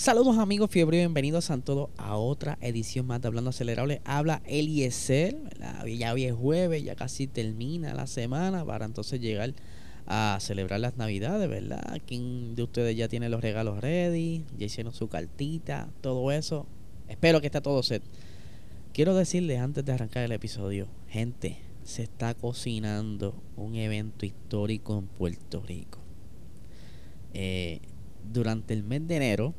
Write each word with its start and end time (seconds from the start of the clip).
Saludos 0.00 0.38
amigos 0.38 0.70
fiebre 0.70 0.96
bienvenidos 0.96 1.50
a 1.50 1.58
todos 1.58 1.90
a 1.98 2.16
otra 2.16 2.56
edición 2.62 3.06
más 3.06 3.20
de 3.20 3.28
Hablando 3.28 3.50
Acelerable. 3.50 4.00
Habla 4.06 4.40
Eliezer, 4.46 5.36
ya 5.86 6.14
hoy 6.14 6.24
es 6.24 6.32
jueves, 6.32 6.82
ya 6.82 6.94
casi 6.94 7.26
termina 7.26 7.92
la 7.92 8.06
semana 8.06 8.64
para 8.64 8.86
entonces 8.86 9.20
llegar 9.20 9.52
a 10.06 10.38
celebrar 10.40 10.80
las 10.80 10.96
navidades, 10.96 11.50
¿verdad? 11.50 12.00
¿Quién 12.06 12.54
de 12.54 12.62
ustedes 12.62 12.96
ya 12.96 13.08
tiene 13.08 13.28
los 13.28 13.42
regalos 13.42 13.82
ready? 13.82 14.42
¿Ya 14.56 14.64
hicieron 14.64 14.94
su 14.94 15.08
cartita? 15.08 15.90
Todo 16.00 16.32
eso. 16.32 16.64
Espero 17.06 17.42
que 17.42 17.48
esté 17.48 17.60
todo 17.60 17.82
set. 17.82 18.02
Quiero 18.94 19.14
decirles 19.14 19.60
antes 19.60 19.84
de 19.84 19.92
arrancar 19.92 20.24
el 20.24 20.32
episodio, 20.32 20.88
gente, 21.10 21.58
se 21.84 22.04
está 22.04 22.32
cocinando 22.32 23.34
un 23.54 23.74
evento 23.74 24.24
histórico 24.24 24.98
en 24.98 25.08
Puerto 25.08 25.60
Rico. 25.60 25.98
Eh, 27.34 27.80
durante 28.32 28.72
el 28.72 28.82
mes 28.82 29.06
de 29.06 29.16
enero 29.16 29.54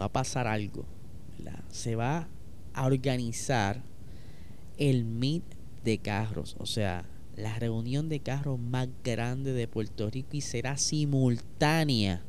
va 0.00 0.06
a 0.06 0.12
pasar 0.12 0.46
algo. 0.46 0.84
Se 1.70 1.96
va 1.96 2.28
a 2.74 2.86
organizar 2.86 3.82
el 4.78 5.04
Meet 5.04 5.42
de 5.84 5.98
carros, 5.98 6.56
o 6.58 6.66
sea, 6.66 7.04
la 7.36 7.58
reunión 7.58 8.08
de 8.08 8.20
carros 8.20 8.58
más 8.58 8.88
grande 9.02 9.52
de 9.52 9.66
Puerto 9.66 10.10
Rico 10.10 10.30
y 10.32 10.40
será 10.40 10.76
simultánea 10.76 12.22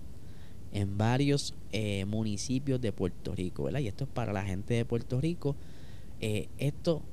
en 0.71 0.97
varios 0.97 1.53
eh, 1.71 2.05
municipios 2.05 2.81
de 2.81 2.91
Puerto 2.91 3.35
Rico, 3.35 3.63
¿verdad? 3.63 3.79
Y 3.79 3.87
esto 3.87 4.05
es 4.05 4.09
para 4.09 4.33
la 4.33 4.43
gente 4.43 4.73
de 4.73 4.85
Puerto 4.85 5.21
Rico. 5.21 5.55
Eh, 6.19 6.47
esto, 6.57 7.03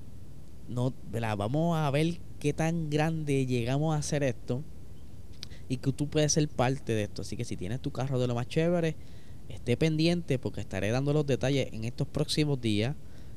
no, 0.68 0.94
Vamos 1.10 1.76
a 1.76 1.90
ver 1.90 2.20
qué 2.38 2.52
tan 2.52 2.88
grande 2.88 3.44
llegamos 3.44 3.94
a 3.94 3.98
hacer 3.98 4.22
esto 4.22 4.62
y 5.68 5.76
que 5.76 5.92
tú 5.92 6.08
puedes 6.08 6.32
ser 6.32 6.48
parte 6.48 6.94
de 6.94 7.02
esto. 7.02 7.22
Así 7.22 7.36
que 7.36 7.44
si 7.44 7.56
tienes 7.56 7.80
tu 7.80 7.90
carro 7.90 8.18
de 8.18 8.26
lo 8.26 8.34
más 8.34 8.48
chévere, 8.48 8.96
esté 9.50 9.76
pendiente 9.76 10.38
porque 10.38 10.60
estaré 10.60 10.90
dando 10.90 11.12
los 11.12 11.26
detalles 11.26 11.68
en 11.72 11.84
estos 11.84 12.06
próximos 12.06 12.60
días 12.60 12.96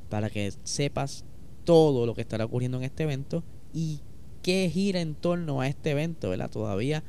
para 0.09 0.30
que 0.30 0.53
sepas 0.64 1.25
todo 1.64 2.05
lo 2.05 2.14
que 2.14 2.22
estará 2.22 2.45
ocurriendo 2.45 2.78
en 2.78 2.83
este 2.83 3.03
evento 3.03 3.44
y 3.73 4.00
qué 4.42 4.70
gira 4.72 5.02
en 5.02 5.16
torno 5.16 5.61
a 5.61 5.67
este 5.67 5.92
evento, 5.92 6.30
¿verdad? 6.30 6.50
Todavía 6.50 7.03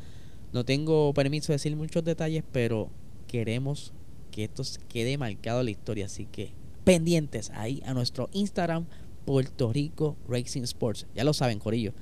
no 0.52 0.64
tengo 0.64 1.12
permiso 1.14 1.48
de 1.48 1.56
decir 1.56 1.76
muchos 1.76 2.04
detalles, 2.04 2.44
pero 2.52 2.88
queremos 3.26 3.92
que 4.30 4.44
esto 4.44 4.62
quede 4.88 5.18
marcado 5.18 5.60
en 5.60 5.66
la 5.66 5.70
historia, 5.72 6.06
así 6.06 6.26
que 6.26 6.52
pendientes 6.84 7.50
ahí 7.50 7.82
a 7.84 7.94
nuestro 7.94 8.28
Instagram 8.32 8.86
Puerto 9.24 9.72
Rico 9.72 10.16
Racing 10.28 10.62
Sports. 10.62 11.06
Ya 11.14 11.24
lo 11.24 11.32
saben, 11.32 11.58
Corillo. 11.58 11.92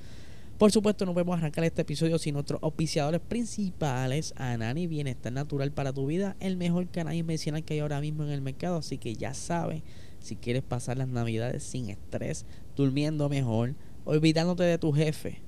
Por 0.62 0.70
supuesto, 0.70 1.04
no 1.04 1.12
podemos 1.12 1.36
arrancar 1.36 1.64
este 1.64 1.82
episodio 1.82 2.20
sin 2.20 2.34
nuestros 2.34 2.62
auspiciadores 2.62 3.20
principales, 3.20 4.32
Anani 4.36 4.86
Bienestar 4.86 5.32
Natural 5.32 5.72
para 5.72 5.92
tu 5.92 6.06
vida, 6.06 6.36
el 6.38 6.56
mejor 6.56 6.88
cannabis 6.88 7.24
medicinal 7.24 7.64
que 7.64 7.74
hay 7.74 7.80
ahora 7.80 8.00
mismo 8.00 8.22
en 8.22 8.30
el 8.30 8.42
mercado. 8.42 8.76
Así 8.76 8.96
que 8.96 9.16
ya 9.16 9.34
sabes, 9.34 9.82
si 10.20 10.36
quieres 10.36 10.62
pasar 10.62 10.98
las 10.98 11.08
navidades 11.08 11.64
sin 11.64 11.90
estrés, 11.90 12.46
durmiendo 12.76 13.28
mejor, 13.28 13.74
olvidándote 14.04 14.62
de 14.62 14.78
tu 14.78 14.92
jefe, 14.92 15.40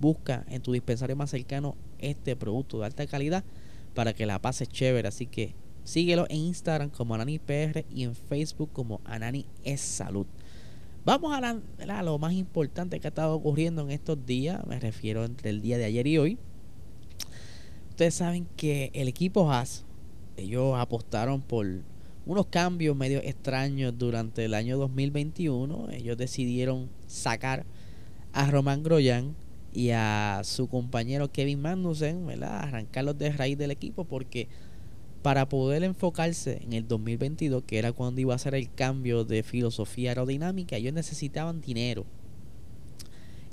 busca 0.00 0.46
en 0.48 0.62
tu 0.62 0.72
dispensario 0.72 1.14
más 1.14 1.28
cercano 1.28 1.76
este 1.98 2.34
producto 2.34 2.78
de 2.78 2.86
alta 2.86 3.06
calidad 3.06 3.44
para 3.92 4.14
que 4.14 4.24
la 4.24 4.40
pases 4.40 4.70
chévere. 4.70 5.08
Así 5.08 5.26
que 5.26 5.54
síguelo 5.82 6.24
en 6.30 6.38
Instagram 6.38 6.88
como 6.88 7.14
Anani 7.14 7.38
PR 7.38 7.84
y 7.90 8.04
en 8.04 8.14
Facebook 8.14 8.70
como 8.72 9.02
Anani 9.04 9.44
es 9.62 9.82
Salud. 9.82 10.26
Vamos 11.04 11.34
a, 11.34 12.02
lo 12.02 12.18
más 12.18 12.32
importante 12.32 12.98
que 12.98 13.06
ha 13.06 13.10
estado 13.10 13.34
ocurriendo 13.34 13.82
en 13.82 13.90
estos 13.90 14.24
días, 14.24 14.66
me 14.66 14.80
refiero 14.80 15.26
entre 15.26 15.50
el 15.50 15.60
día 15.60 15.76
de 15.76 15.84
ayer 15.84 16.06
y 16.06 16.16
hoy. 16.16 16.38
Ustedes 17.90 18.14
saben 18.14 18.46
que 18.56 18.90
el 18.94 19.08
equipo 19.08 19.52
Haas, 19.52 19.84
ellos 20.38 20.74
apostaron 20.78 21.42
por 21.42 21.66
unos 22.24 22.46
cambios 22.46 22.96
medio 22.96 23.20
extraños 23.22 23.92
durante 23.98 24.46
el 24.46 24.54
año 24.54 24.78
2021. 24.78 25.90
Ellos 25.90 26.16
decidieron 26.16 26.88
sacar 27.06 27.66
a 28.32 28.50
Román 28.50 28.82
Groyan 28.82 29.36
y 29.74 29.90
a 29.90 30.40
su 30.42 30.68
compañero 30.68 31.30
Kevin 31.30 31.60
Magnussen, 31.60 32.26
¿verdad? 32.26 32.62
arrancarlos 32.62 33.18
de 33.18 33.30
raíz 33.30 33.58
del 33.58 33.72
equipo 33.72 34.04
porque 34.04 34.48
para 35.24 35.48
poder 35.48 35.84
enfocarse 35.84 36.60
en 36.64 36.74
el 36.74 36.86
2022, 36.86 37.64
que 37.64 37.78
era 37.78 37.92
cuando 37.92 38.20
iba 38.20 38.34
a 38.34 38.38
ser 38.38 38.54
el 38.54 38.70
cambio 38.70 39.24
de 39.24 39.42
filosofía 39.42 40.10
aerodinámica, 40.10 40.76
ellos 40.76 40.92
necesitaban 40.92 41.62
dinero. 41.62 42.04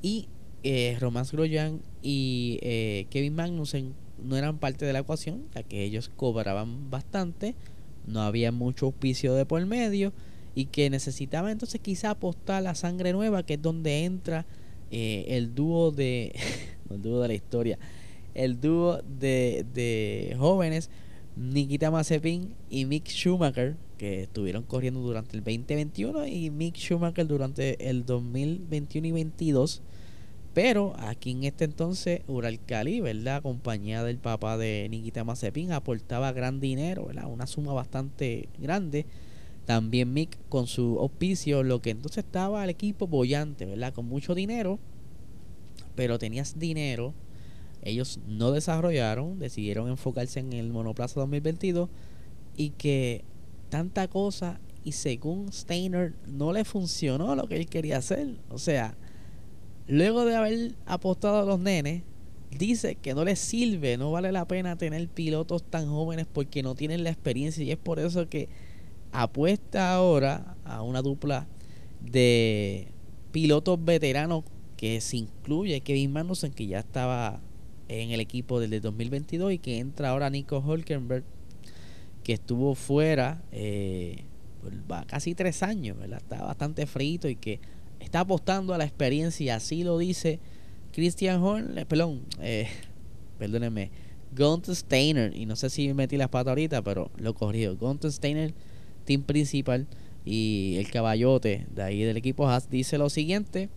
Y 0.02 0.28
eh, 0.64 0.98
Román 1.00 1.26
Grosjean 1.32 1.82
y 2.02 2.60
eh, 2.62 3.08
Kevin 3.10 3.36
Magnussen 3.36 3.94
no 4.22 4.36
eran 4.36 4.58
parte 4.58 4.84
de 4.84 4.92
la 4.92 5.00
ecuación, 5.00 5.46
ya 5.56 5.64
que 5.64 5.86
ellos 5.86 6.12
cobraban 6.14 6.92
bastante, 6.92 7.56
no 8.06 8.22
había 8.22 8.52
mucho 8.52 8.88
auspicio 8.88 9.34
de 9.34 9.46
por 9.46 9.66
medio 9.66 10.12
y 10.54 10.66
que 10.66 10.90
necesitaban 10.90 11.52
entonces 11.54 11.80
quizá 11.80 12.10
apostar 12.10 12.68
a 12.68 12.76
sangre 12.76 13.14
nueva, 13.14 13.44
que 13.44 13.54
es 13.54 13.62
donde 13.62 14.04
entra 14.04 14.46
eh, 14.92 15.24
el 15.30 15.56
dúo 15.56 15.92
de, 15.92 16.36
el 16.90 17.02
dúo 17.02 17.22
de 17.22 17.28
la 17.30 17.34
historia, 17.34 17.80
el 18.34 18.60
dúo 18.60 19.02
de, 19.04 19.66
de 19.74 20.36
jóvenes 20.38 20.90
Nikita 21.42 21.90
Mazepin 21.90 22.54
y 22.70 22.86
Mick 22.86 23.08
Schumacher, 23.10 23.76
que 23.98 24.24
estuvieron 24.24 24.62
corriendo 24.62 25.00
durante 25.00 25.36
el 25.36 25.44
2021 25.44 26.28
y 26.28 26.52
Mick 26.52 26.76
Schumacher 26.76 27.26
durante 27.26 27.90
el 27.90 28.06
2021 28.06 29.08
y 29.08 29.12
22. 29.12 29.82
Pero 30.54 30.94
aquí 31.00 31.32
en 31.32 31.46
este 31.46 31.66
entonces, 31.66 32.22
Uralcali, 32.28 33.02
¿verdad? 33.02 33.42
Compañía 33.42 34.04
del 34.04 34.20
papá 34.20 34.56
de 34.58 34.88
Nikita 34.92 35.24
Mazepin, 35.24 35.72
aportaba 35.72 36.32
gran 36.32 36.60
dinero, 36.60 37.08
¿verdad? 37.08 37.26
Una 37.26 37.48
suma 37.48 37.74
bastante 37.74 38.48
grande. 38.60 39.08
También 39.66 40.14
Mick 40.14 40.38
con 40.48 40.68
su 40.68 41.00
auspicio, 41.00 41.64
lo 41.64 41.82
que 41.82 41.90
entonces 41.90 42.24
estaba 42.24 42.64
el 42.64 42.70
equipo 42.70 43.08
bollante, 43.08 43.66
¿verdad? 43.66 43.94
Con 43.96 44.06
mucho 44.06 44.36
dinero, 44.36 44.78
pero 45.96 46.20
tenías 46.20 46.60
dinero 46.60 47.16
ellos 47.82 48.20
no 48.28 48.52
desarrollaron, 48.52 49.40
decidieron 49.40 49.90
enfocarse 49.90 50.40
en 50.40 50.54
el 50.54 50.72
monoplaza 50.72 51.20
2022 51.20 51.90
y 52.56 52.72
que 52.72 53.24
tanta 53.70 54.08
cosa 54.08 54.60
y 54.84 54.94
según 54.94 55.52
Steiner 55.52 56.14
no 56.28 56.54
le 56.54 56.66
funcionó 56.66 57.36
lo 57.36 57.48
que 57.48 57.56
él 57.56 57.68
quería 57.68 57.98
hacer. 57.98 58.36
O 58.50 58.58
sea, 58.58 58.96
luego 59.88 60.26
de 60.26 60.36
haber 60.36 60.76
apostado 60.86 61.40
a 61.40 61.46
los 61.46 61.60
nenes, 61.60 62.04
dice 62.58 62.96
que 62.96 63.14
no 63.14 63.24
le 63.24 63.36
sirve, 63.36 63.98
no 63.98 64.12
vale 64.12 64.32
la 64.32 64.48
pena 64.48 64.78
tener 64.78 65.08
pilotos 65.08 65.64
tan 65.64 65.88
jóvenes 65.88 66.28
porque 66.32 66.64
no 66.64 66.76
tienen 66.76 67.04
la 67.04 67.10
experiencia 67.10 67.64
y 67.64 67.72
es 67.72 67.78
por 67.78 68.00
eso 68.00 68.28
que 68.28 68.50
apuesta 69.12 69.94
ahora 69.94 70.56
a 70.66 70.82
una 70.82 71.02
dupla 71.02 71.48
de 72.02 72.88
pilotos 73.32 73.84
veteranos 73.84 74.44
que 74.76 75.00
se 75.00 75.18
incluye 75.18 75.82
Kevin 75.82 76.12
Magnussen 76.12 76.54
que 76.54 76.68
ya 76.68 76.80
estaba 76.80 77.40
en 77.92 78.12
el 78.12 78.22
equipo 78.22 78.60
desde 78.60 78.80
2022 78.80 79.54
y 79.54 79.58
que 79.60 79.80
entra 79.80 80.10
ahora 80.10 80.30
Nico 80.30 80.60
Hulkenberg, 80.60 81.26
que 82.24 82.34
estuvo 82.34 82.74
fuera 82.74 83.42
eh, 83.52 84.24
casi 85.08 85.36
tres 85.36 85.62
años. 85.62 85.98
Está 86.04 86.42
bastante 86.44 86.86
frito 86.86 87.28
y 87.28 87.36
que 87.36 87.60
está 88.00 88.22
apostando 88.22 88.74
a 88.74 88.78
la 88.78 88.86
experiencia, 88.86 89.56
así 89.56 89.84
lo 89.84 89.98
dice 89.98 90.40
Christian 90.94 91.42
Horn, 91.42 91.78
eh, 91.78 91.86
perdón, 91.86 92.22
eh, 92.40 92.68
perdónenme, 93.40 93.92
Gunther 94.36 94.76
Steiner, 94.76 95.36
y 95.36 95.46
no 95.46 95.58
sé 95.58 95.70
si 95.70 95.94
metí 95.94 96.16
las 96.16 96.30
patas 96.30 96.52
ahorita, 96.52 96.82
pero 96.84 97.12
lo 97.18 97.34
corrió. 97.34 97.76
Gunther 97.76 98.12
Steiner, 98.12 98.54
team 99.04 99.24
principal, 99.24 99.88
y 100.24 100.76
el 100.78 100.90
caballote 100.90 101.68
de 101.74 101.84
ahí 101.84 102.04
del 102.04 102.16
equipo 102.16 102.48
Haas, 102.48 102.70
dice 102.70 102.98
lo 102.98 103.10
siguiente. 103.10 103.70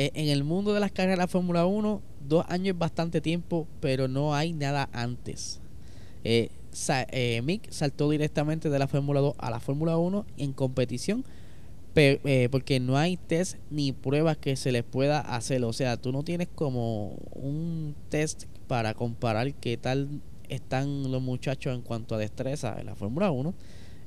En 0.00 0.28
el 0.28 0.44
mundo 0.44 0.72
de 0.72 0.80
las 0.80 0.92
carreras 0.92 1.16
de 1.16 1.22
la 1.22 1.28
Fórmula 1.28 1.66
1 1.66 2.02
dos 2.28 2.44
años 2.48 2.74
es 2.74 2.78
bastante 2.78 3.20
tiempo, 3.20 3.66
pero 3.80 4.06
no 4.06 4.34
hay 4.34 4.52
nada 4.52 4.88
antes. 4.92 5.60
Eh, 6.24 6.50
eh, 7.10 7.42
Mick 7.42 7.70
saltó 7.70 8.08
directamente 8.10 8.70
de 8.70 8.78
la 8.78 8.86
Fórmula 8.86 9.20
2 9.20 9.34
a 9.38 9.50
la 9.50 9.60
Fórmula 9.60 9.96
1 9.96 10.26
en 10.36 10.52
competición, 10.52 11.24
eh, 11.96 12.48
porque 12.52 12.78
no 12.78 12.96
hay 12.96 13.16
test 13.16 13.56
ni 13.70 13.92
pruebas 13.92 14.36
que 14.36 14.54
se 14.56 14.70
les 14.70 14.84
pueda 14.84 15.20
hacer. 15.20 15.64
O 15.64 15.72
sea, 15.72 15.96
tú 15.96 16.12
no 16.12 16.22
tienes 16.22 16.48
como 16.54 17.16
un 17.34 17.94
test 18.08 18.44
para 18.68 18.94
comparar 18.94 19.52
qué 19.54 19.76
tal 19.76 20.20
están 20.48 21.10
los 21.10 21.22
muchachos 21.22 21.74
en 21.74 21.82
cuanto 21.82 22.14
a 22.14 22.18
destreza 22.18 22.78
en 22.78 22.86
la 22.86 22.94
Fórmula 22.94 23.30
1. 23.30 23.54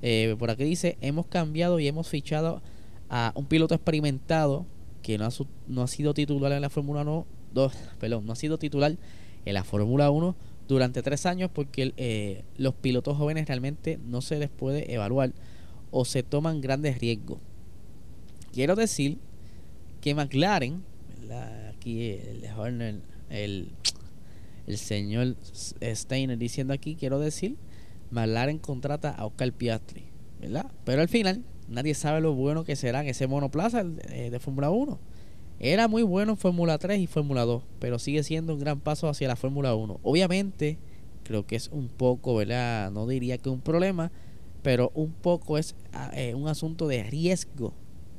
Eh, 0.03 0.35
por 0.39 0.49
aquí 0.49 0.63
dice, 0.63 0.97
hemos 1.01 1.27
cambiado 1.27 1.79
y 1.79 1.88
hemos 1.88 2.07
fichado 2.07 2.61
a 3.09 3.33
un 3.35 3.45
piloto 3.45 3.75
experimentado 3.75 4.65
que 5.01 5.18
no 5.18 5.25
ha, 5.25 5.30
no 5.68 5.83
ha 5.83 5.88
sido 5.88 6.13
titular 6.13 6.51
en 6.51 6.62
la 6.62 6.69
Fórmula 6.69 7.01
1, 7.01 7.25
perdón, 8.00 8.25
no 8.25 8.33
ha 8.33 8.36
sido 8.36 8.57
titular 8.57 8.98
en 9.45 9.53
la 9.53 9.63
Fórmula 9.63 10.09
1 10.12 10.36
durante 10.68 11.01
tres 11.01 11.25
años 11.25 11.50
porque 11.53 11.94
eh, 11.98 12.44
los 12.57 12.74
pilotos 12.74 13.18
jóvenes 13.18 13.48
realmente 13.48 14.00
no 14.06 14.21
se 14.21 14.39
les 14.39 14.50
puede 14.50 14.94
evaluar 14.94 15.33
o 15.92 16.06
se 16.06 16.24
toman 16.24 16.62
grandes 16.62 17.00
riesgos. 17.00 17.39
Quiero 18.53 18.75
decir 18.75 19.18
que 20.00 20.15
McLaren, 20.15 20.83
aquí 21.74 22.12
el, 22.12 22.48
el, 23.30 23.71
el 24.68 24.77
señor 24.77 25.36
Steiner 25.81 26.38
diciendo 26.38 26.74
aquí, 26.74 26.95
quiero 26.95 27.19
decir, 27.19 27.57
McLaren 28.09 28.57
contrata 28.57 29.09
a 29.12 29.25
Oscar 29.25 29.51
Piastri, 29.53 30.06
¿verdad? 30.39 30.71
Pero 30.86 31.01
al 31.01 31.09
final 31.09 31.44
nadie 31.71 31.94
sabe 31.94 32.21
lo 32.21 32.33
bueno 32.33 32.63
que 32.63 32.75
será 32.75 33.01
en 33.01 33.07
ese 33.07 33.27
monoplaza 33.27 33.83
de, 33.83 34.29
de 34.29 34.39
Fórmula 34.39 34.69
1. 34.69 35.00
Era 35.59 35.88
muy 35.88 36.03
bueno 36.03 36.31
en 36.31 36.38
Fórmula 36.38 36.77
3 36.77 37.00
y 37.00 37.07
Fórmula 37.07 37.45
2, 37.45 37.63
pero 37.79 38.00
sigue 38.00 38.23
siendo 38.23 38.53
un 38.53 38.59
gran 38.59 38.79
paso 38.79 39.07
hacia 39.07 39.27
la 39.27 39.35
Fórmula 39.35 39.75
1. 39.75 40.00
Obviamente, 40.03 40.79
creo 41.23 41.45
que 41.45 41.56
es 41.56 41.69
un 41.69 41.88
poco, 41.88 42.35
¿verdad? 42.35 42.91
No 42.91 43.06
diría 43.07 43.38
que 43.38 43.50
un 43.50 43.62
problema, 43.62 44.12
pero 44.63 44.91
un 44.95 45.12
poco 45.12 45.57
es 45.57 45.75
ah, 45.94 46.12
eh, 46.15 46.33
un 46.33 46.47
asunto 46.47 46.88
de 46.88 47.03
riesgo 47.03 47.74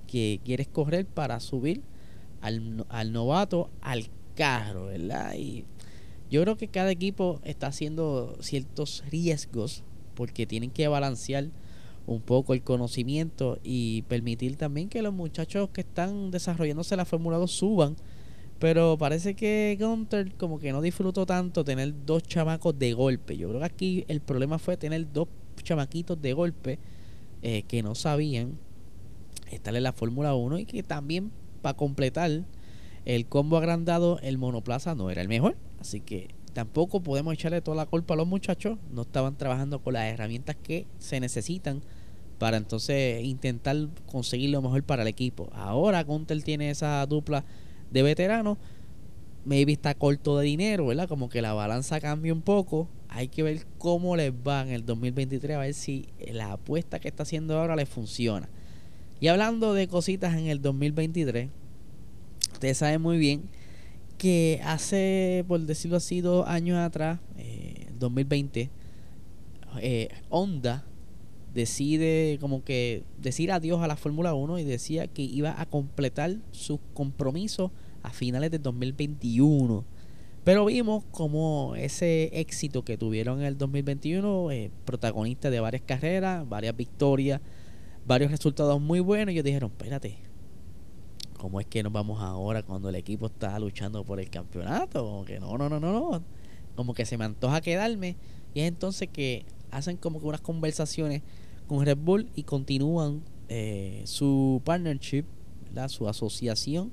que 0.06 0.40
quieres 0.44 0.68
correr 0.68 1.06
para 1.06 1.40
subir 1.40 1.82
al, 2.40 2.86
al 2.88 3.12
novato 3.12 3.70
al 3.80 4.08
carro, 4.36 4.86
¿verdad? 4.86 5.34
Y 5.34 5.64
yo 6.30 6.42
creo 6.42 6.56
que 6.56 6.68
cada 6.68 6.90
equipo 6.90 7.40
está 7.44 7.66
haciendo 7.66 8.36
ciertos 8.40 9.04
riesgos 9.10 9.84
porque 10.14 10.46
tienen 10.46 10.70
que 10.70 10.88
balancear 10.88 11.48
un 12.06 12.20
poco 12.20 12.52
el 12.52 12.62
conocimiento 12.62 13.58
y 13.62 14.02
permitir 14.02 14.56
también 14.56 14.88
que 14.88 15.02
los 15.02 15.12
muchachos 15.12 15.70
que 15.70 15.82
están 15.82 16.30
desarrollándose 16.30 16.96
la 16.96 17.04
Fórmula 17.04 17.36
2 17.38 17.50
suban. 17.50 17.96
Pero 18.58 18.96
parece 18.96 19.34
que 19.34 19.76
Gunter 19.80 20.34
como 20.36 20.58
que 20.58 20.72
no 20.72 20.80
disfrutó 20.80 21.26
tanto 21.26 21.64
tener 21.64 21.94
dos 22.06 22.22
chamacos 22.22 22.78
de 22.78 22.92
golpe. 22.92 23.36
Yo 23.36 23.48
creo 23.48 23.60
que 23.60 23.66
aquí 23.66 24.04
el 24.08 24.20
problema 24.20 24.58
fue 24.58 24.76
tener 24.76 25.12
dos 25.12 25.28
chamaquitos 25.62 26.20
de 26.22 26.32
golpe 26.32 26.78
eh, 27.42 27.64
que 27.64 27.82
no 27.82 27.94
sabían 27.94 28.58
estar 29.50 29.74
en 29.74 29.82
la 29.82 29.92
Fórmula 29.92 30.34
1 30.34 30.60
y 30.60 30.64
que 30.64 30.82
también 30.82 31.32
para 31.60 31.76
completar 31.76 32.44
el 33.04 33.26
combo 33.26 33.56
agrandado 33.56 34.20
el 34.22 34.38
monoplaza 34.38 34.94
no 34.94 35.10
era 35.10 35.22
el 35.22 35.28
mejor. 35.28 35.56
Así 35.80 36.00
que 36.00 36.28
tampoco 36.52 37.00
podemos 37.00 37.34
echarle 37.34 37.60
toda 37.60 37.76
la 37.76 37.86
culpa 37.86 38.14
a 38.14 38.16
los 38.16 38.26
muchachos. 38.26 38.78
No 38.92 39.02
estaban 39.02 39.36
trabajando 39.36 39.80
con 39.80 39.94
las 39.94 40.12
herramientas 40.12 40.56
que 40.62 40.86
se 40.98 41.20
necesitan 41.20 41.82
para 42.38 42.56
entonces 42.56 43.22
intentar 43.24 43.76
conseguir 44.06 44.50
lo 44.50 44.62
mejor 44.62 44.82
para 44.82 45.02
el 45.02 45.08
equipo. 45.08 45.48
Ahora 45.52 46.02
Gunter 46.02 46.42
tiene 46.42 46.70
esa 46.70 47.06
dupla 47.06 47.44
de 47.90 48.02
veteranos. 48.02 48.58
Maybe 49.44 49.72
está 49.72 49.94
corto 49.94 50.38
de 50.38 50.46
dinero, 50.46 50.86
¿verdad? 50.86 51.08
Como 51.08 51.28
que 51.28 51.42
la 51.42 51.52
balanza 51.52 52.00
cambia 52.00 52.32
un 52.32 52.42
poco. 52.42 52.88
Hay 53.08 53.28
que 53.28 53.42
ver 53.42 53.66
cómo 53.78 54.16
les 54.16 54.32
va 54.32 54.62
en 54.62 54.70
el 54.70 54.86
2023, 54.86 55.56
a 55.56 55.60
ver 55.60 55.74
si 55.74 56.08
la 56.32 56.52
apuesta 56.52 56.98
que 56.98 57.08
está 57.08 57.24
haciendo 57.24 57.58
ahora 57.58 57.76
le 57.76 57.86
funciona. 57.86 58.48
Y 59.20 59.28
hablando 59.28 59.74
de 59.74 59.86
cositas 59.86 60.34
en 60.34 60.46
el 60.46 60.60
2023, 60.62 61.48
ustedes 62.52 62.78
saben 62.78 63.00
muy 63.00 63.18
bien 63.18 63.42
que 64.22 64.60
hace, 64.62 65.44
por 65.48 65.58
decirlo 65.62 65.96
así, 65.96 66.20
dos 66.20 66.46
años 66.46 66.78
atrás, 66.78 67.18
eh, 67.38 67.88
2020, 67.98 68.70
eh, 69.80 70.08
Honda 70.28 70.86
decide 71.52 72.38
como 72.40 72.62
que 72.62 73.02
decir 73.20 73.50
adiós 73.50 73.82
a 73.82 73.88
la 73.88 73.96
Fórmula 73.96 74.32
1 74.32 74.60
y 74.60 74.62
decía 74.62 75.08
que 75.08 75.22
iba 75.22 75.60
a 75.60 75.66
completar 75.66 76.36
sus 76.52 76.78
compromisos 76.94 77.72
a 78.04 78.10
finales 78.10 78.52
de 78.52 78.60
2021. 78.60 79.84
Pero 80.44 80.66
vimos 80.66 81.02
como 81.10 81.74
ese 81.74 82.30
éxito 82.38 82.84
que 82.84 82.96
tuvieron 82.96 83.40
en 83.40 83.46
el 83.46 83.58
2021, 83.58 84.52
eh, 84.52 84.70
protagonistas 84.84 85.50
de 85.50 85.58
varias 85.58 85.82
carreras, 85.82 86.48
varias 86.48 86.76
victorias, 86.76 87.40
varios 88.06 88.30
resultados 88.30 88.80
muy 88.80 89.00
buenos, 89.00 89.32
ellos 89.32 89.44
dijeron, 89.44 89.72
espérate, 89.72 90.18
¿cómo 91.42 91.58
es 91.58 91.66
que 91.66 91.82
nos 91.82 91.92
vamos 91.92 92.22
ahora 92.22 92.62
cuando 92.62 92.88
el 92.88 92.94
equipo 92.94 93.26
está 93.26 93.58
luchando 93.58 94.04
por 94.04 94.20
el 94.20 94.30
campeonato? 94.30 95.04
Como 95.04 95.24
que 95.24 95.40
no, 95.40 95.58
no, 95.58 95.68
no, 95.68 95.80
no, 95.80 95.92
no. 95.92 96.22
Como 96.76 96.94
que 96.94 97.04
se 97.04 97.18
me 97.18 97.24
antoja 97.24 97.60
quedarme. 97.60 98.14
Y 98.54 98.60
es 98.60 98.68
entonces 98.68 99.08
que 99.12 99.44
hacen 99.72 99.96
como 99.96 100.20
que 100.20 100.26
unas 100.26 100.40
conversaciones 100.40 101.22
con 101.66 101.84
Red 101.84 101.98
Bull 101.98 102.30
y 102.36 102.44
continúan 102.44 103.24
eh, 103.48 104.02
su 104.04 104.62
partnership, 104.64 105.24
su 105.88 106.08
asociación 106.08 106.92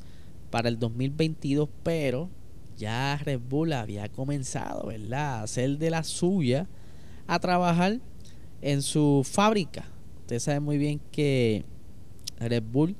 para 0.49 0.67
el 0.67 0.79
2022, 0.79 1.69
pero 1.83 2.27
ya 2.75 3.21
Red 3.23 3.41
Bull 3.47 3.71
había 3.71 4.09
comenzado, 4.09 4.87
¿verdad? 4.87 5.41
A 5.41 5.43
hacer 5.43 5.77
de 5.77 5.91
la 5.91 6.03
suya, 6.03 6.67
a 7.27 7.37
trabajar 7.37 7.99
en 8.63 8.81
su 8.81 9.21
fábrica. 9.29 9.85
Ustedes 10.21 10.41
saben 10.41 10.63
muy 10.63 10.79
bien 10.79 10.99
que 11.11 11.65
Red 12.39 12.63
Bull 12.63 12.95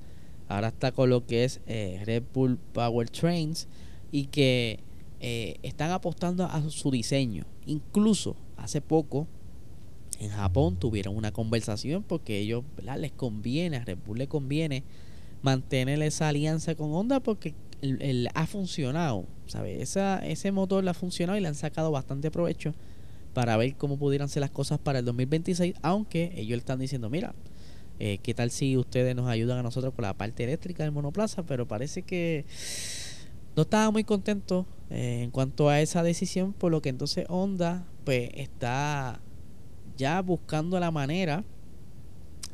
Ahora 0.50 0.70
está 0.70 0.92
con 0.92 1.10
lo 1.10 1.26
que 1.26 1.44
es 1.46 1.62
eh, 1.68 2.02
Red 2.06 2.24
Bull 2.34 2.58
Power 2.74 3.10
Trains 3.10 3.68
y 4.12 4.26
que 4.26 4.80
eh, 5.20 5.58
están 5.62 5.92
apostando 5.92 6.44
a 6.44 6.70
su 6.70 6.90
diseño. 6.90 7.46
Incluso 7.68 8.36
hace 8.58 8.82
poco 8.82 9.28
en 10.20 10.30
Japón 10.32 10.76
tuvieron 10.78 11.16
una 11.16 11.32
conversación 11.32 12.04
porque 12.04 12.40
ellos 12.40 12.64
les 12.98 13.12
conviene, 13.12 13.78
a 13.78 13.86
Red 13.86 14.00
Bull 14.06 14.18
le 14.18 14.28
conviene 14.28 14.84
mantener 15.44 16.02
esa 16.02 16.28
alianza 16.28 16.74
con 16.76 16.94
Honda 16.94 17.20
porque 17.20 17.54
el, 17.82 18.28
ha 18.34 18.48
funcionado, 18.48 19.26
¿sabes? 19.46 19.82
Esa, 19.82 20.18
ese 20.26 20.52
motor 20.52 20.84
le 20.84 20.90
ha 20.90 20.96
funcionado 20.96 21.38
y 21.38 21.42
le 21.42 21.48
han 21.48 21.56
sacado 21.56 21.92
bastante 21.92 22.32
provecho 22.32 22.74
para 23.34 23.56
ver 23.56 23.76
cómo 23.76 23.98
pudieran 23.98 24.28
ser 24.30 24.42
las 24.42 24.50
cosas 24.50 24.80
para 24.80 25.00
el 25.00 25.06
2026, 25.06 25.76
aunque 25.84 26.34
ellos 26.36 26.58
están 26.58 26.80
diciendo, 26.80 27.10
mira, 27.10 27.36
eh, 28.00 28.20
¿Qué 28.24 28.34
tal 28.34 28.50
si 28.50 28.78
ustedes 28.78 29.14
nos 29.14 29.28
ayudan 29.28 29.58
a 29.58 29.64
nosotros 29.64 29.94
con 29.94 30.04
la 30.04 30.14
parte 30.14 30.46
eléctrica 30.46 30.84
del 30.84 30.94
monoplaza? 30.94 31.44
Pero 31.44 31.68
parece 31.68 32.04
que 32.04 32.46
no 33.58 33.64
estaba 33.64 33.92
muy 33.92 34.06
contento 34.06 34.66
eh, 34.90 35.24
en 35.24 35.32
cuanto 35.32 35.68
a 35.68 35.82
esa 35.82 36.02
decisión, 36.02 36.54
por 36.54 36.72
lo 36.72 36.82
que 36.82 36.90
entonces 36.90 37.26
Honda 37.28 37.86
pues 38.06 38.30
está 38.36 39.20
ya 39.98 40.22
buscando 40.22 40.80
la 40.80 40.92
manera 40.92 41.44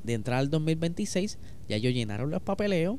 de 0.04 0.14
entrar 0.14 0.40
al 0.40 0.50
2026. 0.50 1.38
Ya 1.70 1.76
ellos 1.76 1.94
llenaron 1.94 2.32
los 2.32 2.42
papeleos 2.42 2.98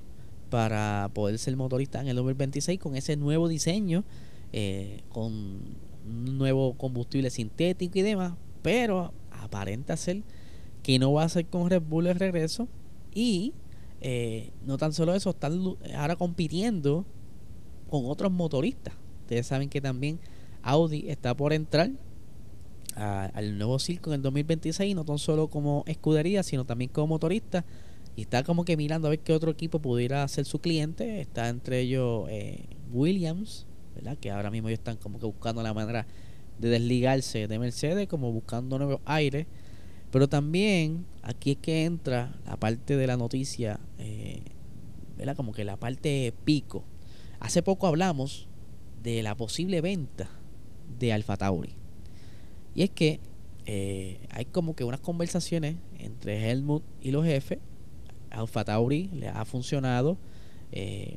para 0.49 1.11
poder 1.15 1.39
ser 1.39 1.57
motorista 1.57 2.01
en 2.01 2.07
el 2.07 2.15
2026 2.17 2.79
con 2.79 2.95
ese 2.95 3.17
nuevo 3.17 3.49
diseño, 3.49 4.05
eh, 4.53 5.03
con 5.09 5.33
un 5.33 6.39
nuevo 6.39 6.75
combustible 6.75 7.31
sintético 7.31 7.99
y 7.99 8.03
demás, 8.03 8.35
pero 8.63 9.13
aparenta 9.33 9.97
ser 9.97 10.23
que 10.87 11.01
no 11.01 11.13
va 11.13 11.25
a 11.25 11.29
ser 11.29 11.47
con 11.47 11.69
Red 11.69 11.83
Bull 11.83 12.07
el 12.07 12.15
regreso. 12.15 12.69
Y 13.13 13.55
eh, 14.01 14.53
no 14.65 14.79
tan 14.79 14.93
solo 14.93 15.17
eso, 15.17 15.31
están 15.31 15.61
ahora 15.97 16.15
compitiendo 16.15 17.05
con 17.91 18.07
otros 18.07 18.31
motoristas. 18.31 18.95
Ustedes 19.23 19.49
saben 19.49 19.69
que 19.69 19.81
también 19.81 20.21
Audi 20.63 21.09
está 21.09 21.37
por 21.37 21.53
entrar 21.53 21.91
al 22.95 23.59
nuevo 23.59 23.81
circo 23.81 24.11
en 24.11 24.15
el 24.15 24.23
2026, 24.23 24.95
no 24.95 25.05
tan 25.05 25.19
solo 25.19 25.49
como 25.49 25.83
escudería, 25.89 26.45
sino 26.45 26.65
también 26.65 26.89
como 26.89 27.09
motorista. 27.09 27.65
Y 28.15 28.23
está 28.23 28.45
como 28.45 28.65
que 28.65 28.77
mirando 28.77 29.09
a 29.09 29.11
ver 29.11 29.19
qué 29.19 29.33
otro 29.33 29.51
equipo 29.51 29.81
pudiera 29.81 30.27
ser 30.29 30.45
su 30.45 30.61
cliente. 30.61 31.21
Está 31.21 31.49
entre 31.49 31.81
ellos 31.81 32.29
eh, 32.31 32.65
Williams, 32.93 33.67
¿verdad? 33.97 34.17
que 34.19 34.31
ahora 34.31 34.53
mismo 34.53 34.69
ellos 34.69 34.79
están 34.79 34.99
como 34.99 35.19
que 35.19 35.27
buscando 35.27 35.65
la 35.65 35.75
manera 35.75 36.07
de 36.61 36.69
desligarse 36.69 37.49
de 37.49 37.59
Mercedes, 37.59 38.07
como 38.07 38.31
buscando 38.31 38.79
nuevos 38.79 39.01
aires. 39.05 39.49
Pero 40.11 40.29
también 40.29 41.07
aquí 41.23 41.53
es 41.53 41.57
que 41.59 41.85
entra 41.85 42.39
la 42.47 42.57
parte 42.57 42.97
de 42.97 43.07
la 43.07 43.17
noticia, 43.17 43.81
eh, 43.99 44.43
¿verdad? 45.17 45.37
Como 45.37 45.53
que 45.53 45.65
la 45.65 45.77
parte 45.77 46.33
pico. 46.45 46.85
Hace 47.41 47.63
poco 47.63 47.87
hablamos 47.87 48.49
de 49.03 49.23
la 49.23 49.37
posible 49.37 49.81
venta 49.81 50.31
de 50.99 51.13
Alfa 51.13 51.37
Tauri. 51.37 51.75
Y 52.75 52.83
es 52.83 52.91
que 52.91 53.21
eh, 53.67 54.21
hay 54.31 54.45
como 54.45 54.77
que 54.77 54.85
unas 54.85 55.01
conversaciones 55.01 55.77
entre 55.99 56.51
Helmut 56.51 56.85
y 57.01 57.11
los 57.11 57.25
jefes. 57.25 57.59
Alfa 58.31 58.65
Tauri 58.65 59.09
le 59.13 59.29
ha 59.29 59.45
funcionado. 59.45 60.19
Eh, 60.73 61.17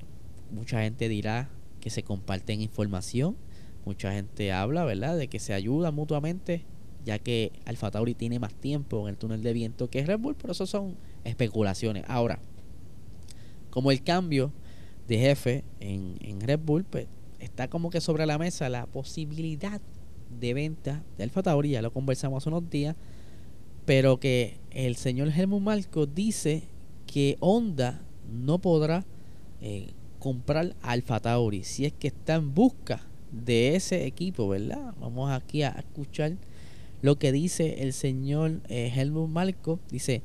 mucha 0.51 0.81
gente 0.81 1.09
dirá 1.09 1.49
que 1.79 1.89
se 1.89 2.03
comparten 2.03 2.61
información. 2.61 3.37
Mucha 3.85 4.13
gente 4.13 4.51
habla, 4.51 4.83
¿verdad? 4.83 5.17
De 5.17 5.27
que 5.27 5.39
se 5.39 5.53
ayuda 5.53 5.91
mutuamente 5.91 6.63
ya 7.05 7.19
que 7.19 7.51
Alfa 7.65 7.91
Tauri 7.91 8.13
tiene 8.13 8.39
más 8.39 8.53
tiempo 8.53 9.07
en 9.07 9.13
el 9.13 9.17
túnel 9.17 9.43
de 9.43 9.53
viento 9.53 9.89
que 9.89 10.05
Red 10.05 10.19
Bull, 10.19 10.35
pero 10.35 10.53
eso 10.53 10.65
son 10.65 10.95
especulaciones. 11.23 12.03
Ahora, 12.07 12.39
como 13.69 13.91
el 13.91 14.03
cambio 14.03 14.51
de 15.07 15.17
jefe 15.17 15.63
en, 15.79 16.41
Red 16.41 16.59
Bull, 16.59 16.83
pues 16.83 17.07
está 17.39 17.67
como 17.67 17.89
que 17.89 18.01
sobre 18.01 18.25
la 18.25 18.37
mesa 18.37 18.69
la 18.69 18.85
posibilidad 18.85 19.81
de 20.39 20.53
venta 20.53 21.03
de 21.17 21.23
Alfa 21.23 21.43
Tauri, 21.43 21.71
ya 21.71 21.81
lo 21.81 21.91
conversamos 21.91 22.43
hace 22.43 22.49
unos 22.49 22.69
días, 22.69 22.95
pero 23.85 24.19
que 24.19 24.59
el 24.71 24.95
señor 24.95 25.29
Helmut 25.29 25.61
Marco 25.61 26.05
dice 26.05 26.63
que 27.07 27.37
Honda 27.39 28.03
no 28.31 28.59
podrá 28.59 29.05
eh, 29.61 29.93
comprar 30.19 30.75
Alfa 30.81 31.19
Tauri 31.19 31.63
si 31.63 31.85
es 31.85 31.93
que 31.93 32.09
está 32.09 32.35
en 32.35 32.53
busca 32.53 33.01
de 33.31 33.75
ese 33.75 34.05
equipo, 34.05 34.47
¿verdad? 34.47 34.93
Vamos 34.99 35.31
aquí 35.31 35.63
a 35.63 35.69
escuchar 35.69 36.37
lo 37.01 37.17
que 37.17 37.31
dice 37.31 37.83
el 37.83 37.93
señor 37.93 38.61
eh, 38.67 38.91
Helmut 38.95 39.29
Marco. 39.29 39.79
Dice, 39.89 40.21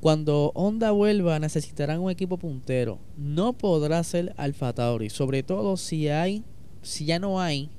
cuando 0.00 0.52
Honda 0.54 0.90
vuelva 0.90 1.38
necesitarán 1.38 2.00
un 2.00 2.10
equipo 2.10 2.38
puntero. 2.38 2.98
No 3.16 3.54
podrá 3.54 4.02
ser 4.04 4.34
Alfa 4.36 4.72
Tauri, 4.72 5.10
sobre 5.10 5.42
todo 5.42 5.76
si 5.76 6.08
hay, 6.08 6.44
si 6.82 7.06
ya 7.06 7.18
no 7.18 7.40
hay 7.40 7.70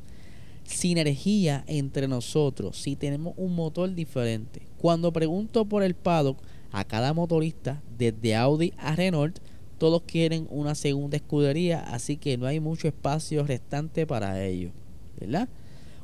sinergia 0.64 1.64
entre 1.68 2.08
nosotros, 2.08 2.78
si 2.78 2.96
tenemos 2.96 3.34
un 3.38 3.56
motor 3.56 3.94
diferente. 3.94 4.62
Cuando 4.78 5.14
pregunto 5.14 5.66
por 5.66 5.84
el 5.84 5.96
paddock 5.96 6.40
a 6.72 6.84
cada 6.84 7.14
motorista, 7.14 7.82
desde 7.98 8.36
Audi 8.36 8.74
a 8.78 8.96
Renault, 8.96 9.40
todos 9.78 10.02
quieren 10.06 10.48
una 10.50 10.76
segunda 10.76 11.18
escudería, 11.18 11.80
así 11.80 12.18
que 12.18 12.38
no 12.38 12.48
hay 12.48 12.60
mucho 12.60 12.88
espacio 12.88 13.46
restante 13.46 14.06
para 14.06 14.44
ello, 14.44 14.72
¿verdad? 15.20 15.48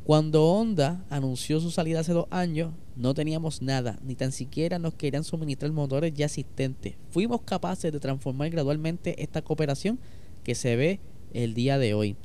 Cuando 0.03 0.51
Honda 0.51 1.05
anunció 1.09 1.61
su 1.61 1.71
salida 1.71 2.01
hace 2.01 2.11
dos 2.11 2.25
años, 2.29 2.73
no 2.97 3.13
teníamos 3.13 3.61
nada, 3.61 3.99
ni 4.03 4.15
tan 4.15 4.33
siquiera 4.33 4.77
nos 4.77 4.95
querían 4.95 5.23
suministrar 5.23 5.71
motores 5.71 6.13
ya 6.13 6.25
existentes. 6.25 6.95
Fuimos 7.09 7.41
capaces 7.43 7.89
de 7.91 8.01
transformar 8.01 8.49
gradualmente 8.49 9.23
esta 9.23 9.41
cooperación 9.41 9.99
que 10.43 10.55
se 10.55 10.75
ve 10.75 10.99
el 11.33 11.53
día 11.53 11.77
de 11.77 11.93
hoy. 11.93 12.17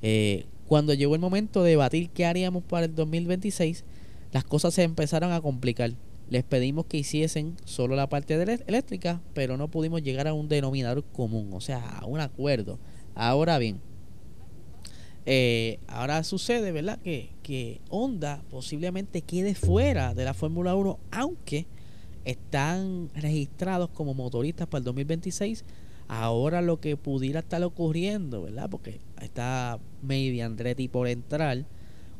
Eh, 0.00 0.46
cuando 0.66 0.94
llegó 0.94 1.14
el 1.14 1.20
momento 1.20 1.62
de 1.62 1.70
debatir 1.70 2.08
qué 2.08 2.24
haríamos 2.24 2.64
para 2.64 2.86
el 2.86 2.94
2026, 2.94 3.84
las 4.32 4.44
cosas 4.44 4.72
se 4.72 4.82
empezaron 4.82 5.32
a 5.32 5.42
complicar. 5.42 5.92
Les 6.30 6.42
pedimos 6.42 6.86
que 6.86 6.96
hiciesen 6.96 7.56
solo 7.66 7.96
la 7.96 8.08
parte 8.08 8.40
eléctrica, 8.66 9.20
pero 9.34 9.58
no 9.58 9.68
pudimos 9.68 10.02
llegar 10.02 10.26
a 10.26 10.32
un 10.32 10.48
denominador 10.48 11.04
común, 11.04 11.50
o 11.52 11.60
sea, 11.60 11.98
a 11.98 12.06
un 12.06 12.20
acuerdo. 12.20 12.78
Ahora 13.14 13.58
bien, 13.58 13.80
eh, 15.26 15.78
ahora 15.86 16.24
sucede, 16.24 16.72
¿verdad? 16.72 16.98
Que, 16.98 17.30
que 17.42 17.80
Honda 17.90 18.42
posiblemente 18.50 19.22
quede 19.22 19.54
fuera 19.54 20.14
de 20.14 20.24
la 20.24 20.34
Fórmula 20.34 20.74
1, 20.74 20.98
aunque 21.10 21.66
están 22.24 23.10
registrados 23.14 23.90
como 23.90 24.14
motoristas 24.14 24.66
para 24.66 24.78
el 24.80 24.84
2026. 24.84 25.64
Ahora 26.08 26.60
lo 26.60 26.80
que 26.80 26.96
pudiera 26.96 27.40
estar 27.40 27.62
ocurriendo, 27.62 28.42
¿verdad? 28.42 28.68
Porque 28.68 29.00
está 29.20 29.78
maybe 30.02 30.42
Andretti 30.42 30.88
por 30.88 31.06
entrar 31.06 31.64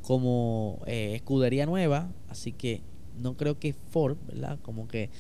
como 0.02 0.80
eh, 0.86 1.14
escudería 1.16 1.66
nueva, 1.66 2.10
así 2.28 2.52
que 2.52 2.82
no 3.20 3.36
creo 3.36 3.58
que 3.58 3.74
Ford, 3.90 4.16
¿verdad? 4.28 4.58
Como 4.62 4.86
que 4.86 5.10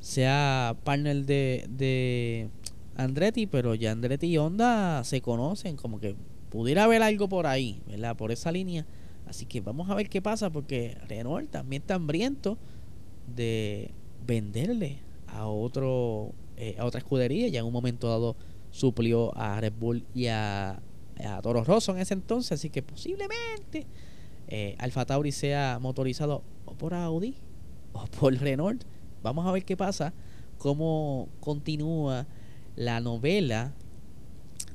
sea 0.00 0.76
partner 0.84 1.24
de, 1.24 1.66
de 1.68 2.48
Andretti, 2.96 3.46
pero 3.46 3.74
ya 3.74 3.92
Andretti 3.92 4.26
y 4.26 4.38
Honda 4.38 5.04
se 5.04 5.20
conocen, 5.20 5.76
como 5.76 6.00
que 6.00 6.16
pudiera 6.50 6.84
haber 6.84 7.02
algo 7.02 7.28
por 7.28 7.46
ahí, 7.46 7.80
¿verdad? 7.86 8.16
Por 8.16 8.32
esa 8.32 8.52
línea. 8.52 8.84
Así 9.26 9.46
que 9.46 9.60
vamos 9.60 9.88
a 9.88 9.94
ver 9.94 10.08
qué 10.08 10.20
pasa, 10.20 10.50
porque 10.50 10.98
Renault 11.08 11.50
también 11.50 11.82
está 11.82 11.94
hambriento 11.94 12.58
de 13.34 13.92
venderle 14.26 14.98
a 15.28 15.46
otro 15.46 16.32
eh, 16.56 16.76
a 16.78 16.84
otra 16.84 16.98
escudería. 16.98 17.48
Ya 17.48 17.60
en 17.60 17.66
un 17.66 17.72
momento 17.72 18.08
dado 18.08 18.36
suplió 18.70 19.36
a 19.36 19.60
Red 19.60 19.72
Bull 19.78 20.04
y 20.14 20.26
a, 20.26 20.80
a 21.24 21.42
Toro 21.42 21.64
Rosso 21.64 21.92
en 21.92 21.98
ese 21.98 22.14
entonces, 22.14 22.52
así 22.52 22.70
que 22.70 22.82
posiblemente 22.82 23.86
eh, 24.48 24.74
Alfa 24.78 25.06
Tauri 25.06 25.32
sea 25.32 25.78
motorizado 25.80 26.42
o 26.66 26.74
por 26.74 26.92
Audi 26.92 27.34
o 27.92 28.04
por 28.06 28.34
Renault. 28.34 28.84
Vamos 29.22 29.46
a 29.46 29.52
ver 29.52 29.64
qué 29.64 29.76
pasa, 29.76 30.12
cómo 30.58 31.28
continúa 31.40 32.26
la 32.76 33.00
novela 33.00 33.74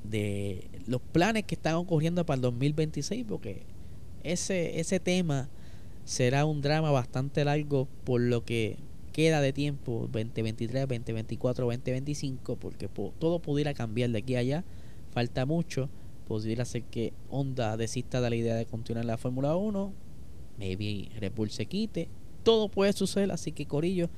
de 0.10 0.70
los 0.88 1.02
planes 1.02 1.44
que 1.44 1.56
están 1.56 1.76
ocurriendo 1.76 2.26
para 2.26 2.36
el 2.36 2.42
2026, 2.42 3.26
porque 3.28 3.64
ese, 4.24 4.80
ese 4.80 5.00
tema 5.00 5.50
será 6.04 6.46
un 6.46 6.62
drama 6.62 6.92
bastante 6.92 7.44
largo 7.44 7.88
por 8.04 8.22
lo 8.22 8.46
que 8.46 8.78
queda 9.12 9.42
de 9.42 9.54
tiempo 9.54 10.10
2023, 10.12 10.88
2024, 10.88 11.66
2025, 11.66 12.56
porque 12.58 12.90
todo 13.18 13.40
pudiera 13.40 13.74
cambiar 13.74 14.10
de 14.10 14.20
aquí 14.20 14.36
a 14.36 14.40
allá. 14.40 14.64
Falta 15.12 15.46
mucho. 15.46 15.90
Pudiera 16.28 16.66
ser 16.66 16.84
que 16.84 17.14
Honda 17.30 17.78
desista 17.78 18.20
de 18.20 18.30
la 18.30 18.36
idea 18.36 18.56
de 18.56 18.66
continuar 18.66 19.06
la 19.06 19.18
Fórmula 19.18 19.56
1, 19.56 19.94
maybe 20.58 21.10
Red 21.20 21.34
se 21.50 21.66
quite, 21.68 22.10
todo 22.44 22.68
puede 22.68 22.94
suceder, 22.94 23.32
así 23.32 23.52
que 23.52 23.68
Corillo, 23.68 24.10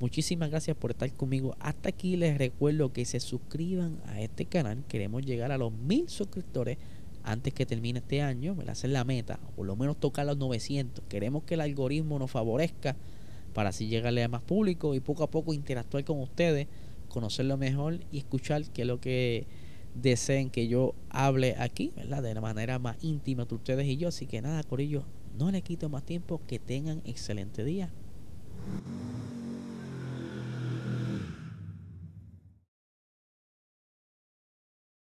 muchísimas 0.00 0.50
gracias 0.50 0.76
por 0.76 0.90
estar 0.90 1.12
conmigo. 1.12 1.56
Hasta 1.60 1.88
aquí 1.88 2.16
les 2.16 2.38
recuerdo 2.38 2.92
que 2.92 3.04
se 3.04 3.20
suscriban 3.20 4.00
a 4.06 4.20
este 4.20 4.46
canal, 4.46 4.84
queremos 4.88 5.24
llegar 5.24 5.52
a 5.52 5.58
los 5.58 5.72
mil 5.72 6.08
suscriptores 6.08 6.78
antes 7.22 7.54
que 7.54 7.64
termine 7.64 8.00
este 8.00 8.20
año, 8.20 8.54
me 8.54 8.64
la 8.64 8.72
hacer 8.72 8.90
la 8.90 9.04
meta, 9.04 9.40
o 9.48 9.50
por 9.52 9.66
lo 9.66 9.76
menos 9.76 9.98
tocar 9.98 10.26
los 10.26 10.36
900. 10.36 11.04
Queremos 11.08 11.44
que 11.44 11.54
el 11.54 11.62
algoritmo 11.62 12.18
nos 12.18 12.30
favorezca 12.30 12.96
para 13.54 13.70
así 13.70 13.86
llegarle 13.86 14.22
a 14.22 14.28
más 14.28 14.42
público 14.42 14.94
y 14.94 15.00
poco 15.00 15.22
a 15.22 15.30
poco 15.30 15.54
interactuar 15.54 16.04
con 16.04 16.20
ustedes, 16.20 16.66
conocerlo 17.08 17.56
mejor 17.56 18.00
y 18.12 18.18
escuchar 18.18 18.64
qué 18.70 18.82
es 18.82 18.88
lo 18.88 19.00
que 19.00 19.46
deseen 19.94 20.50
que 20.50 20.68
yo 20.68 20.94
hable 21.08 21.54
aquí, 21.58 21.92
¿verdad? 21.96 22.22
De 22.22 22.34
la 22.34 22.40
manera 22.40 22.78
más 22.78 22.96
íntima 23.02 23.42
entre 23.42 23.56
ustedes 23.56 23.86
y 23.86 23.96
yo. 23.96 24.08
Así 24.08 24.26
que 24.26 24.42
nada, 24.42 24.62
Corillo, 24.64 25.04
no 25.38 25.50
le 25.50 25.62
quito 25.62 25.88
más 25.88 26.04
tiempo. 26.04 26.40
Que 26.46 26.58
tengan 26.58 27.00
excelente 27.04 27.64
día. 27.64 27.90